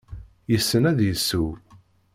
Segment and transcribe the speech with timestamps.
[0.51, 1.51] Yessen ad yesseww.